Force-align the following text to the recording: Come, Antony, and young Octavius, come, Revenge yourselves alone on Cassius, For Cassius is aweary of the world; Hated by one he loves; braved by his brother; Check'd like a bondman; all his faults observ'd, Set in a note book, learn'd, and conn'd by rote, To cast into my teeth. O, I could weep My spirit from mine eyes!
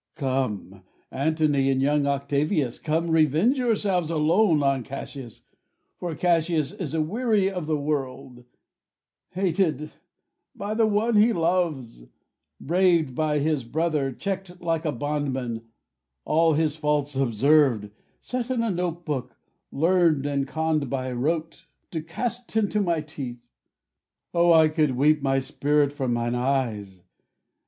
Come, 0.15 0.81
Antony, 1.11 1.69
and 1.69 1.79
young 1.79 2.07
Octavius, 2.07 2.79
come, 2.79 3.11
Revenge 3.11 3.59
yourselves 3.59 4.09
alone 4.09 4.63
on 4.63 4.81
Cassius, 4.81 5.43
For 5.99 6.15
Cassius 6.15 6.71
is 6.73 6.95
aweary 6.95 7.51
of 7.51 7.67
the 7.67 7.77
world; 7.77 8.45
Hated 9.33 9.91
by 10.55 10.73
one 10.73 11.17
he 11.17 11.31
loves; 11.33 12.05
braved 12.59 13.13
by 13.13 13.37
his 13.37 13.63
brother; 13.63 14.11
Check'd 14.11 14.59
like 14.59 14.85
a 14.85 14.91
bondman; 14.91 15.67
all 16.25 16.53
his 16.53 16.75
faults 16.75 17.15
observ'd, 17.15 17.91
Set 18.21 18.49
in 18.49 18.63
a 18.63 18.71
note 18.71 19.05
book, 19.05 19.37
learn'd, 19.71 20.25
and 20.25 20.47
conn'd 20.47 20.89
by 20.89 21.11
rote, 21.11 21.67
To 21.91 22.01
cast 22.01 22.57
into 22.57 22.81
my 22.81 23.01
teeth. 23.01 23.45
O, 24.33 24.51
I 24.51 24.67
could 24.67 24.95
weep 24.97 25.21
My 25.21 25.37
spirit 25.37 25.93
from 25.93 26.11
mine 26.13 26.33
eyes! 26.33 27.03